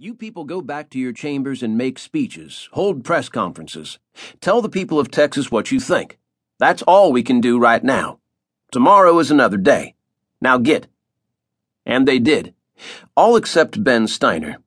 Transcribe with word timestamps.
You 0.00 0.14
people 0.14 0.44
go 0.44 0.62
back 0.62 0.90
to 0.90 0.98
your 1.00 1.12
chambers 1.12 1.60
and 1.60 1.76
make 1.76 1.98
speeches, 1.98 2.68
hold 2.70 3.02
press 3.02 3.28
conferences. 3.28 3.98
Tell 4.40 4.62
the 4.62 4.68
people 4.68 5.00
of 5.00 5.10
Texas 5.10 5.50
what 5.50 5.72
you 5.72 5.80
think. 5.80 6.18
That's 6.60 6.82
all 6.82 7.10
we 7.10 7.24
can 7.24 7.40
do 7.40 7.58
right 7.58 7.82
now. 7.82 8.20
Tomorrow 8.70 9.18
is 9.18 9.32
another 9.32 9.56
day. 9.56 9.96
Now 10.40 10.56
get. 10.56 10.86
And 11.84 12.06
they 12.06 12.20
did. 12.20 12.54
All 13.16 13.34
except 13.34 13.82
Ben 13.82 14.06
Steiner. 14.06 14.58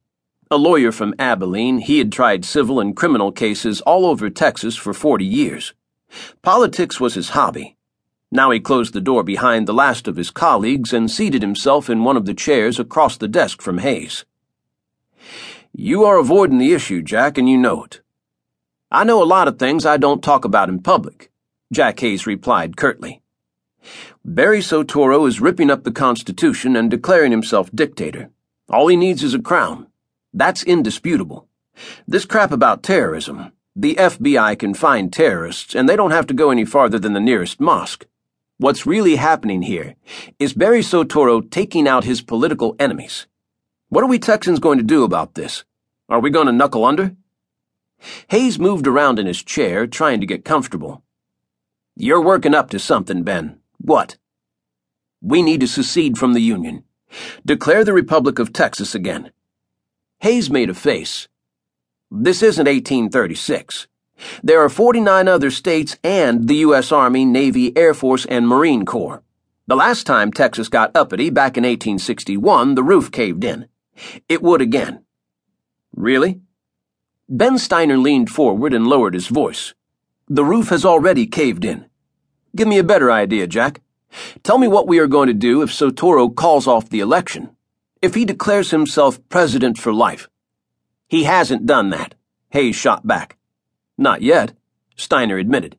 A 0.52 0.58
lawyer 0.58 0.92
from 0.92 1.16
Abilene, 1.18 1.78
he 1.78 2.00
had 2.00 2.12
tried 2.12 2.44
civil 2.44 2.82
and 2.82 2.94
criminal 2.94 3.32
cases 3.32 3.80
all 3.80 4.06
over 4.06 4.30
Texas 4.30 4.76
for 4.76 4.94
40 4.94 5.24
years. 5.24 5.74
Politics 6.42 7.00
was 7.00 7.14
his 7.14 7.30
hobby. 7.30 7.78
Now 8.34 8.52
he 8.52 8.60
closed 8.60 8.92
the 8.92 9.00
door 9.00 9.24
behind 9.24 9.66
the 9.66 9.74
last 9.74 10.10
of 10.10 10.18
his 10.18 10.30
colleagues 10.30 10.92
and 10.92 11.10
seated 11.10 11.42
himself 11.42 11.90
in 11.90 12.04
one 12.04 12.18
of 12.18 12.26
the 12.26 12.34
chairs 12.34 12.80
across 12.80 13.16
the 13.16 13.30
desk 13.30 13.62
from 13.62 13.78
Hayes. 13.78 14.26
You 15.74 16.04
are 16.06 16.18
avoiding 16.18 16.58
the 16.58 16.74
issue, 16.74 17.02
Jack, 17.02 17.38
and 17.38 17.50
you 17.50 17.58
know 17.58 17.84
it. 17.84 18.02
I 18.92 19.04
know 19.04 19.24
a 19.24 19.26
lot 19.26 19.48
of 19.48 19.58
things 19.58 19.86
I 19.86 19.98
don't 19.98 20.24
talk 20.24 20.44
about 20.44 20.70
in 20.70 20.82
public, 20.82 21.32
Jack 21.72 22.00
Hayes 22.02 22.28
replied 22.28 22.76
curtly. 22.76 23.22
Barry 24.26 24.60
Soetoro 24.60 25.28
is 25.28 25.42
ripping 25.42 25.72
up 25.72 25.84
the 25.84 25.92
Constitution 25.92 26.76
and 26.76 26.92
declaring 26.92 27.32
himself 27.32 27.72
dictator. 27.74 28.30
All 28.70 28.88
he 28.88 28.96
needs 28.96 29.24
is 29.24 29.34
a 29.34 29.42
crown. 29.42 29.88
That's 30.34 30.64
indisputable. 30.64 31.48
This 32.08 32.26
crap 32.26 32.52
about 32.52 32.84
terrorism, 32.84 33.52
the 33.76 33.96
FBI 33.96 34.60
can 34.60 34.74
find 34.74 35.12
terrorists, 35.12 35.74
and 35.74 35.88
they 35.88 35.96
don't 35.96 36.12
have 36.12 36.28
to 36.28 36.34
go 36.34 36.52
any 36.52 36.66
farther 36.66 37.00
than 37.00 37.14
the 37.14 37.20
nearest 37.20 37.60
mosque. 37.60 38.06
What's 38.58 38.86
really 38.86 39.16
happening 39.16 39.64
here 39.64 39.96
is 40.38 40.54
Barry 40.54 40.82
Soetoro 40.82 41.50
taking 41.50 41.88
out 41.88 42.04
his 42.04 42.22
political 42.22 42.76
enemies. 42.80 43.26
What 43.92 44.06
are 44.06 44.08
we 44.08 44.20
Texans 44.20 44.60
going 44.60 44.78
to 44.78 44.86
do 44.86 45.04
about 45.04 45.34
this? 45.34 45.66
Are 46.08 46.22
we 46.22 46.30
going 46.30 46.46
to 46.46 46.54
knuckle 46.54 46.86
under? 46.86 47.14
Hayes 48.30 48.58
moved 48.58 48.88
around 48.88 49.20
in 49.20 49.28
his 49.28 49.44
chair, 49.44 49.86
trying 49.86 50.22
to 50.22 50.26
get 50.26 50.46
comfortable. 50.46 51.04
You're 51.98 52.24
working 52.24 52.56
up 52.56 52.70
to 52.70 52.80
something, 52.80 53.24
Ben. 53.24 53.60
What? 53.80 54.16
We 55.22 55.42
need 55.42 55.60
to 55.60 55.68
secede 55.68 56.18
from 56.18 56.32
the 56.32 56.42
Union. 56.42 56.86
Declare 57.46 57.84
the 57.84 57.92
Republic 57.92 58.40
of 58.40 58.54
Texas 58.54 58.96
again. 58.96 59.34
Hayes 60.22 60.50
made 60.50 60.70
a 60.70 60.74
face. 60.74 61.28
This 62.10 62.42
isn't 62.42 62.68
1836. 62.68 63.88
There 64.42 64.64
are 64.64 64.70
49 64.70 65.28
other 65.28 65.52
states 65.52 65.98
and 66.02 66.48
the 66.48 66.64
U.S. 66.68 66.94
Army, 66.94 67.26
Navy, 67.26 67.76
Air 67.76 67.94
Force, 67.94 68.26
and 68.26 68.48
Marine 68.48 68.86
Corps. 68.86 69.22
The 69.68 69.76
last 69.76 70.08
time 70.08 70.32
Texas 70.32 70.70
got 70.70 70.96
uppity, 70.96 71.30
back 71.30 71.58
in 71.58 71.66
1861, 71.66 72.76
the 72.76 72.84
roof 72.84 73.12
caved 73.12 73.44
in. 73.44 73.68
It 74.28 74.42
would 74.42 74.62
again. 74.62 75.04
Really? 75.96 76.42
Ben 77.30 77.58
Steiner 77.58 77.98
leaned 77.98 78.30
forward 78.30 78.74
and 78.74 78.88
lowered 78.88 79.14
his 79.14 79.28
voice. 79.28 79.74
The 80.28 80.44
roof 80.46 80.70
has 80.70 80.86
already 80.86 81.28
caved 81.28 81.66
in. 81.66 81.86
Give 82.56 82.68
me 82.68 82.78
a 82.78 82.84
better 82.84 83.12
idea, 83.12 83.48
Jack. 83.48 83.82
Tell 84.44 84.58
me 84.58 84.68
what 84.68 84.88
we 84.88 85.00
are 85.00 85.08
going 85.08 85.28
to 85.28 85.34
do 85.34 85.62
if 85.62 85.70
Soetoro 85.70 86.34
calls 86.36 86.68
off 86.68 86.90
the 86.90 87.00
election. 87.00 87.56
If 88.02 88.16
he 88.16 88.26
declares 88.26 88.72
himself 88.72 89.20
president 89.30 89.78
for 89.78 89.94
life. 89.94 90.28
He 91.08 91.24
hasn't 91.24 91.66
done 91.66 91.90
that, 91.92 92.16
Hayes 92.50 92.76
shot 92.76 93.06
back. 93.06 93.38
Not 93.98 94.22
yet, 94.22 94.54
Steiner 94.96 95.38
admitted. 95.38 95.78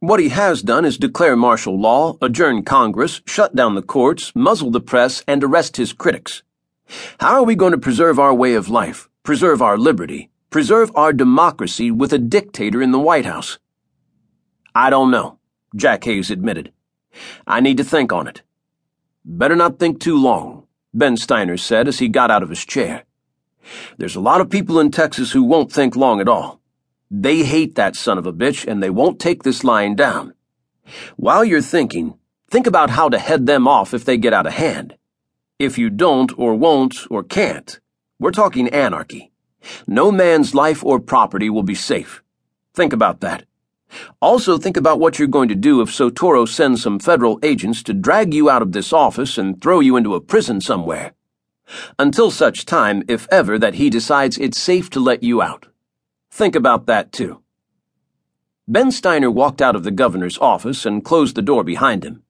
What 0.00 0.20
he 0.20 0.28
has 0.28 0.62
done 0.62 0.84
is 0.84 0.98
declare 0.98 1.36
martial 1.36 1.80
law, 1.80 2.18
adjourn 2.20 2.64
Congress, 2.64 3.22
shut 3.26 3.56
down 3.56 3.74
the 3.74 3.82
courts, 3.82 4.32
muzzle 4.34 4.70
the 4.70 4.80
press, 4.80 5.22
and 5.26 5.42
arrest 5.42 5.76
his 5.76 5.92
critics. 5.92 6.42
How 7.18 7.34
are 7.34 7.44
we 7.44 7.54
going 7.54 7.72
to 7.72 7.78
preserve 7.78 8.18
our 8.18 8.34
way 8.34 8.54
of 8.54 8.68
life, 8.68 9.08
preserve 9.22 9.62
our 9.62 9.78
liberty, 9.78 10.30
preserve 10.50 10.90
our 10.94 11.12
democracy 11.12 11.90
with 11.90 12.12
a 12.12 12.18
dictator 12.18 12.82
in 12.82 12.92
the 12.92 12.98
White 12.98 13.26
House? 13.26 13.58
I 14.74 14.90
don't 14.90 15.10
know, 15.10 15.38
Jack 15.74 16.04
Hayes 16.04 16.30
admitted. 16.30 16.72
I 17.46 17.60
need 17.60 17.76
to 17.78 17.84
think 17.84 18.12
on 18.12 18.26
it. 18.26 18.42
Better 19.24 19.56
not 19.56 19.78
think 19.78 20.00
too 20.00 20.20
long, 20.20 20.66
Ben 20.92 21.16
Steiner 21.16 21.56
said 21.56 21.88
as 21.88 21.98
he 21.98 22.08
got 22.08 22.30
out 22.30 22.42
of 22.42 22.50
his 22.50 22.64
chair. 22.64 23.04
There's 23.96 24.16
a 24.16 24.20
lot 24.20 24.40
of 24.40 24.50
people 24.50 24.78
in 24.78 24.90
Texas 24.90 25.32
who 25.32 25.42
won't 25.42 25.72
think 25.72 25.96
long 25.96 26.20
at 26.20 26.28
all. 26.28 26.60
They 27.10 27.44
hate 27.44 27.74
that 27.76 27.96
son 27.96 28.18
of 28.18 28.26
a 28.26 28.32
bitch 28.32 28.66
and 28.66 28.82
they 28.82 28.90
won't 28.90 29.20
take 29.20 29.42
this 29.42 29.64
lying 29.64 29.94
down. 29.94 30.34
While 31.16 31.44
you're 31.44 31.62
thinking, 31.62 32.18
think 32.50 32.66
about 32.66 32.90
how 32.90 33.08
to 33.08 33.18
head 33.18 33.46
them 33.46 33.66
off 33.66 33.94
if 33.94 34.04
they 34.04 34.16
get 34.16 34.34
out 34.34 34.46
of 34.46 34.52
hand. 34.52 34.96
If 35.58 35.78
you 35.78 35.88
don't, 35.88 36.36
or 36.36 36.56
won't, 36.56 37.06
or 37.10 37.22
can't, 37.22 37.78
we're 38.18 38.32
talking 38.32 38.68
anarchy. 38.70 39.30
No 39.86 40.10
man's 40.10 40.52
life 40.52 40.84
or 40.84 40.98
property 40.98 41.48
will 41.48 41.62
be 41.62 41.76
safe. 41.76 42.24
Think 42.74 42.92
about 42.92 43.20
that. 43.20 43.44
Also, 44.20 44.58
think 44.58 44.76
about 44.76 44.98
what 44.98 45.18
you're 45.18 45.28
going 45.28 45.48
to 45.48 45.54
do 45.54 45.80
if 45.80 45.90
Soetoro 45.90 46.48
sends 46.48 46.82
some 46.82 46.98
federal 46.98 47.38
agents 47.44 47.84
to 47.84 47.94
drag 47.94 48.34
you 48.34 48.50
out 48.50 48.62
of 48.62 48.72
this 48.72 48.92
office 48.92 49.38
and 49.38 49.62
throw 49.62 49.78
you 49.78 49.96
into 49.96 50.16
a 50.16 50.20
prison 50.20 50.60
somewhere. 50.60 51.12
Until 52.00 52.32
such 52.32 52.66
time, 52.66 53.04
if 53.06 53.28
ever, 53.30 53.56
that 53.56 53.74
he 53.74 53.90
decides 53.90 54.36
it's 54.36 54.58
safe 54.58 54.90
to 54.90 54.98
let 54.98 55.22
you 55.22 55.40
out. 55.40 55.68
Think 56.32 56.56
about 56.56 56.86
that, 56.86 57.12
too. 57.12 57.42
Ben 58.66 58.90
Steiner 58.90 59.30
walked 59.30 59.62
out 59.62 59.76
of 59.76 59.84
the 59.84 59.92
governor's 59.92 60.38
office 60.38 60.84
and 60.84 61.04
closed 61.04 61.36
the 61.36 61.42
door 61.42 61.62
behind 61.62 62.02
him. 62.02 62.24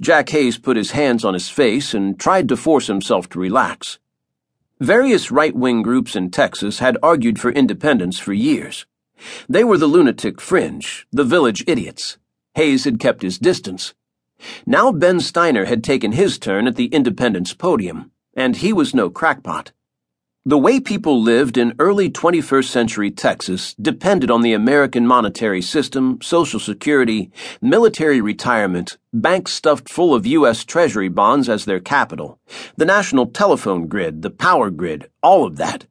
Jack 0.00 0.28
Hayes 0.30 0.58
put 0.58 0.76
his 0.76 0.92
hands 0.92 1.24
on 1.24 1.34
his 1.34 1.48
face 1.48 1.94
and 1.94 2.18
tried 2.18 2.48
to 2.48 2.56
force 2.56 2.86
himself 2.86 3.28
to 3.30 3.38
relax. 3.38 3.98
Various 4.80 5.30
right 5.30 5.54
wing 5.54 5.82
groups 5.82 6.16
in 6.16 6.30
Texas 6.30 6.78
had 6.78 6.96
argued 7.02 7.38
for 7.38 7.50
independence 7.50 8.18
for 8.18 8.32
years. 8.32 8.86
They 9.48 9.64
were 9.64 9.76
the 9.76 9.86
lunatic 9.86 10.40
fringe, 10.40 11.06
the 11.12 11.24
village 11.24 11.62
idiots. 11.66 12.16
Hayes 12.54 12.84
had 12.84 12.98
kept 12.98 13.22
his 13.22 13.38
distance. 13.38 13.94
Now 14.66 14.90
Ben 14.90 15.20
Steiner 15.20 15.66
had 15.66 15.84
taken 15.84 16.12
his 16.12 16.38
turn 16.38 16.66
at 16.66 16.76
the 16.76 16.86
independence 16.86 17.52
podium, 17.52 18.10
and 18.34 18.56
he 18.56 18.72
was 18.72 18.94
no 18.94 19.10
crackpot. 19.10 19.72
The 20.46 20.56
way 20.56 20.80
people 20.80 21.20
lived 21.20 21.58
in 21.58 21.74
early 21.78 22.08
21st 22.08 22.64
century 22.64 23.10
Texas 23.10 23.74
depended 23.74 24.30
on 24.30 24.40
the 24.40 24.54
American 24.54 25.06
monetary 25.06 25.60
system, 25.60 26.18
Social 26.22 26.58
Security, 26.58 27.30
military 27.60 28.22
retirement, 28.22 28.96
banks 29.12 29.52
stuffed 29.52 29.90
full 29.90 30.14
of 30.14 30.24
U.S. 30.24 30.64
Treasury 30.64 31.10
bonds 31.10 31.50
as 31.50 31.66
their 31.66 31.78
capital, 31.78 32.38
the 32.78 32.86
national 32.86 33.26
telephone 33.26 33.86
grid, 33.86 34.22
the 34.22 34.30
power 34.30 34.70
grid, 34.70 35.10
all 35.22 35.44
of 35.44 35.58
that. 35.58 35.84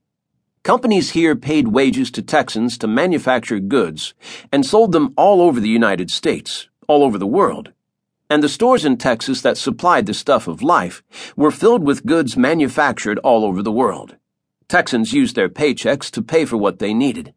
Companies 0.64 1.12
here 1.12 1.36
paid 1.36 1.68
wages 1.68 2.10
to 2.10 2.24
Texans 2.24 2.76
to 2.80 2.88
manufacture 2.88 3.60
goods 3.60 4.16
and 4.52 4.66
sold 4.66 4.94
them 4.94 5.14
all 5.16 5.44
over 5.44 5.60
the 5.60 5.70
United 5.70 6.10
States, 6.10 6.70
all 6.88 7.04
over 7.04 7.20
the 7.20 7.28
world. 7.28 7.72
And 8.32 8.42
the 8.42 8.50
stores 8.50 8.84
in 8.84 8.98
Texas 8.98 9.44
that 9.44 9.60
supplied 9.60 10.08
the 10.08 10.16
stuff 10.16 10.48
of 10.48 10.64
life 10.64 11.04
were 11.36 11.52
filled 11.52 11.84
with 11.84 12.08
goods 12.08 12.36
manufactured 12.36 13.20
all 13.20 13.46
over 13.46 13.62
the 13.62 13.72
world. 13.72 14.16
Texans 14.70 15.12
used 15.14 15.36
their 15.36 15.50
paychecks 15.50 16.12
to 16.12 16.22
pay 16.22 16.46
for 16.46 16.56
what 16.56 16.78
they 16.78 16.94
needed. 16.94 17.34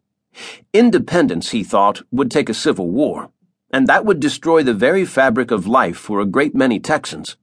Independence, 0.71 1.49
he 1.49 1.63
thought, 1.63 2.03
would 2.11 2.29
take 2.29 2.47
a 2.47 2.53
civil 2.53 2.89
war, 2.89 3.31
and 3.71 3.87
that 3.87 4.05
would 4.05 4.19
destroy 4.19 4.61
the 4.61 4.73
very 4.73 5.03
fabric 5.03 5.49
of 5.49 5.65
life 5.65 5.97
for 5.97 6.21
a 6.21 6.27
great 6.27 6.53
many 6.53 6.79
Texans. 6.79 7.35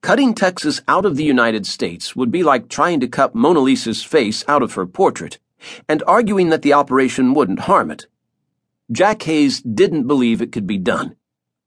Cutting 0.00 0.32
Texas 0.32 0.80
out 0.86 1.04
of 1.04 1.16
the 1.16 1.24
United 1.24 1.66
States 1.66 2.14
would 2.14 2.30
be 2.30 2.44
like 2.44 2.68
trying 2.68 3.00
to 3.00 3.08
cut 3.08 3.34
Mona 3.34 3.58
Lisa's 3.58 4.04
face 4.04 4.44
out 4.46 4.62
of 4.62 4.74
her 4.74 4.86
portrait, 4.86 5.40
and 5.88 6.04
arguing 6.06 6.50
that 6.50 6.62
the 6.62 6.72
operation 6.72 7.34
wouldn't 7.34 7.60
harm 7.60 7.90
it. 7.90 8.06
Jack 8.92 9.22
Hayes 9.24 9.60
didn't 9.60 10.06
believe 10.06 10.40
it 10.40 10.52
could 10.52 10.68
be 10.68 10.78
done. 10.78 11.16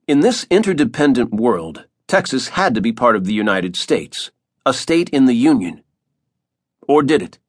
In 0.08 0.22
this 0.22 0.48
interdependent 0.50 1.34
world, 1.34 1.88
Texas 2.08 2.50
had 2.50 2.74
to 2.75 2.81
be 2.81 2.94
part 2.94 3.18
of 3.18 3.25
the 3.25 3.34
United 3.34 3.75
States, 3.75 4.31
a 4.66 4.74
state 4.74 5.10
in 5.10 5.25
the 5.25 5.34
Union. 5.34 5.84
Or 6.88 7.03
did 7.03 7.21
it? 7.21 7.39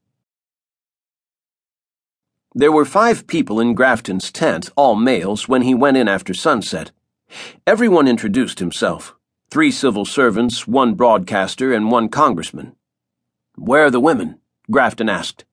There 2.54 2.72
were 2.72 2.84
five 2.84 3.26
people 3.26 3.58
in 3.58 3.74
Grafton's 3.74 4.30
tent, 4.30 4.70
all 4.76 4.94
males, 4.94 5.48
when 5.48 5.62
he 5.62 5.74
went 5.74 5.96
in 5.96 6.06
after 6.06 6.32
sunset. 6.32 6.92
Everyone 7.66 8.06
introduced 8.06 8.60
himself 8.60 9.16
three 9.50 9.70
civil 9.70 10.04
servants, 10.04 10.66
one 10.66 10.94
broadcaster, 10.94 11.72
and 11.72 11.90
one 11.90 12.08
congressman. 12.08 12.74
Where 13.56 13.84
are 13.84 13.90
the 13.90 14.00
women? 14.00 14.40
Grafton 14.70 15.08
asked. 15.08 15.44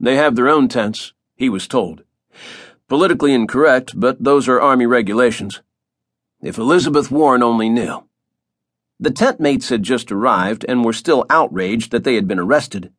They 0.00 0.16
have 0.16 0.36
their 0.36 0.48
own 0.48 0.68
tents, 0.68 1.12
he 1.36 1.50
was 1.50 1.68
told. 1.68 2.02
Politically 2.88 3.34
incorrect, 3.34 3.92
but 3.94 4.24
those 4.24 4.48
are 4.48 4.60
Army 4.60 4.86
regulations. 4.86 5.60
If 6.40 6.56
Elizabeth 6.56 7.10
Warren 7.10 7.42
only 7.42 7.68
knew. 7.68 8.08
The 8.98 9.10
tent 9.10 9.38
mates 9.38 9.68
had 9.68 9.82
just 9.82 10.10
arrived 10.10 10.64
and 10.68 10.84
were 10.84 10.92
still 10.92 11.26
outraged 11.28 11.90
that 11.92 12.04
they 12.04 12.14
had 12.14 12.26
been 12.26 12.38
arrested. 12.38 12.92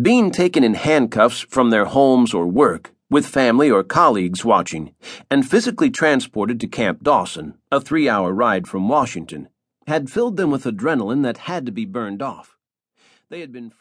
Being 0.00 0.30
taken 0.30 0.64
in 0.64 0.74
handcuffs 0.74 1.40
from 1.40 1.70
their 1.70 1.86
homes 1.86 2.34
or 2.34 2.46
work, 2.46 2.92
with 3.10 3.26
family 3.26 3.70
or 3.70 3.84
colleagues 3.84 4.44
watching, 4.44 4.94
and 5.30 5.48
physically 5.48 5.90
transported 5.90 6.58
to 6.60 6.66
Camp 6.66 7.02
Dawson, 7.02 7.58
a 7.70 7.80
three 7.80 8.08
hour 8.08 8.32
ride 8.32 8.66
from 8.66 8.88
Washington, 8.88 9.48
had 9.86 10.10
filled 10.10 10.36
them 10.36 10.50
with 10.50 10.64
adrenaline 10.64 11.22
that 11.22 11.38
had 11.38 11.66
to 11.66 11.72
be 11.72 11.84
burned 11.84 12.22
off. 12.22 12.56
They 13.28 13.40
had 13.40 13.52
been 13.52 13.70
frightened. 13.70 13.78